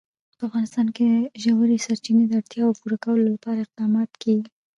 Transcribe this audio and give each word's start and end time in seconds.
په 0.37 0.43
افغانستان 0.47 0.87
کې 0.95 1.05
د 1.13 1.15
ژورې 1.43 1.77
سرچینې 1.85 2.23
د 2.27 2.33
اړتیاوو 2.39 2.77
پوره 2.79 2.97
کولو 3.03 3.25
لپاره 3.35 3.59
اقدامات 3.61 4.11
کېږي. 4.21 4.47